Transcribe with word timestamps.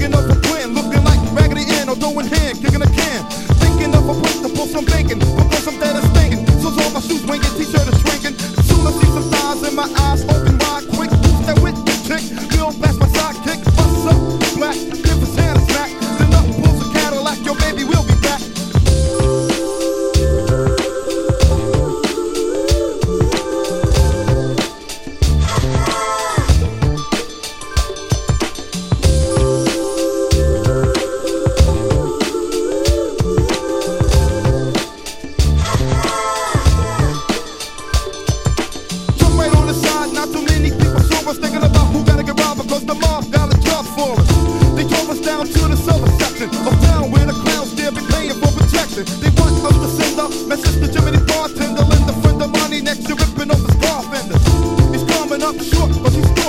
Thinking 0.00 0.18
of 0.18 0.30
a 0.30 0.40
plan, 0.40 0.72
looking 0.72 1.04
like 1.04 1.20
Raggedy 1.36 1.70
Ann 1.74 1.90
or 1.90 1.94
throwing 1.94 2.26
hand, 2.26 2.56
kicking 2.62 2.80
a 2.80 2.86
can. 2.86 3.22
Thinking 3.60 3.94
of 3.94 4.08
a 4.08 4.14
principle, 4.18 4.64
I'm 4.74 4.86
thinking, 4.86 5.18
because 5.18 5.68
I'm 5.68 5.78
dead 5.78 5.94
and 5.94 6.16
stinking. 6.16 6.46
So 6.62 6.68
all 6.68 6.90
my 6.90 7.00
shoes 7.00 7.22
winking, 7.26 7.52
t-shirt 7.58 7.86
is 7.86 8.00
shrinking. 8.00 8.32
Soon 8.64 8.86
I 8.86 8.92
see 8.92 9.12
some 9.12 9.28
thighs 9.28 9.62
in 9.68 9.76
my 9.76 9.92
eyes, 10.00 10.24
open 10.24 10.56
wide, 10.56 10.88
quick. 10.96 11.10
Who's 11.10 11.44
that 11.44 11.60
with 11.60 11.76
the 11.84 11.92
chick? 12.08 12.24
Bill 12.48 12.72
past 12.80 12.98
my 12.98 13.08
sidekick, 13.08 13.62
bust 13.76 14.06
up, 14.08 14.56
black. 14.56 14.99
short, 55.62 55.90
but 56.02 56.12
you 56.14 56.39